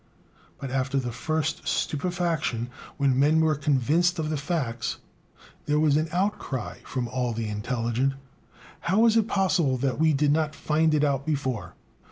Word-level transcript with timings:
But 0.57 0.71
after 0.71 0.97
the 0.97 1.11
first 1.11 1.67
stupefaction, 1.67 2.71
when 2.97 3.19
men 3.19 3.39
were 3.39 3.53
convinced 3.53 4.17
of 4.17 4.31
the 4.31 4.35
facts, 4.35 4.97
there 5.67 5.79
was 5.79 5.95
an 5.95 6.07
outcry 6.11 6.79
from 6.83 7.07
all 7.07 7.33
the 7.33 7.47
intelligent: 7.47 8.13
How 8.79 9.01
was 9.01 9.15
it 9.15 9.27
possible 9.27 9.77
that 9.77 9.99
we 9.99 10.11
did 10.13 10.31
not 10.31 10.55
find 10.55 10.95
it 10.95 11.03
out 11.03 11.23
before? 11.23 11.75